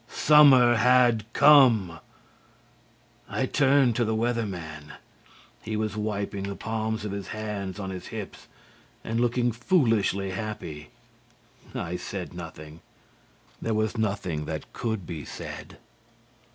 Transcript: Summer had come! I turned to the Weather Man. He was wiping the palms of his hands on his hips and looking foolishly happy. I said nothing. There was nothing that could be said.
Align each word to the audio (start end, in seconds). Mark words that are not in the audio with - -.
Summer 0.07 0.77
had 0.77 1.31
come! 1.31 1.99
I 3.29 3.45
turned 3.45 3.95
to 3.97 4.03
the 4.03 4.15
Weather 4.15 4.47
Man. 4.47 4.93
He 5.61 5.75
was 5.77 5.95
wiping 5.95 6.41
the 6.45 6.55
palms 6.55 7.05
of 7.05 7.11
his 7.11 7.27
hands 7.27 7.79
on 7.79 7.91
his 7.91 8.07
hips 8.07 8.47
and 9.03 9.19
looking 9.21 9.51
foolishly 9.51 10.31
happy. 10.31 10.89
I 11.75 11.97
said 11.97 12.33
nothing. 12.33 12.81
There 13.61 13.75
was 13.75 13.95
nothing 13.95 14.45
that 14.45 14.73
could 14.73 15.05
be 15.05 15.23
said. 15.23 15.77